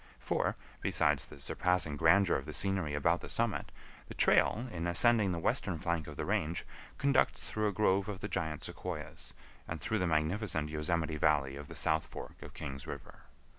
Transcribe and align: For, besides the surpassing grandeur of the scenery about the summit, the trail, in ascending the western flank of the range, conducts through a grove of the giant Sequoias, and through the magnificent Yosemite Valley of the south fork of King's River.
For, 0.17 0.55
besides 0.81 1.27
the 1.27 1.39
surpassing 1.39 1.95
grandeur 1.95 2.35
of 2.35 2.45
the 2.47 2.53
scenery 2.53 2.95
about 2.95 3.21
the 3.21 3.29
summit, 3.29 3.71
the 4.07 4.15
trail, 4.15 4.67
in 4.71 4.87
ascending 4.87 5.31
the 5.31 5.37
western 5.37 5.77
flank 5.77 6.07
of 6.07 6.15
the 6.17 6.25
range, 6.25 6.65
conducts 6.97 7.39
through 7.41 7.67
a 7.67 7.71
grove 7.71 8.09
of 8.09 8.19
the 8.19 8.27
giant 8.27 8.63
Sequoias, 8.63 9.35
and 9.67 9.79
through 9.79 9.99
the 9.99 10.07
magnificent 10.07 10.69
Yosemite 10.69 11.17
Valley 11.17 11.55
of 11.55 11.67
the 11.67 11.75
south 11.75 12.07
fork 12.07 12.41
of 12.41 12.55
King's 12.55 12.87
River. 12.87 13.25